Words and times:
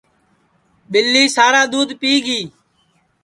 ٻِلی 0.91 1.23
سارا 1.35 1.61
دُؔودھ 1.71 1.93
پِیگی 2.01 2.41